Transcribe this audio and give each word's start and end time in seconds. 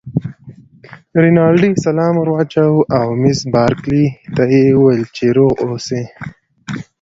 رینالډي 1.23 1.71
سلام 1.85 2.13
ور 2.17 2.29
واچاوه 2.33 2.81
او 2.97 3.07
مس 3.21 3.39
بارکلي 3.53 4.05
ته 4.35 4.43
یې 4.53 4.63
وویل 4.75 5.03
چې 5.15 5.25
روغ 5.37 5.53
اوسی. 5.67 6.01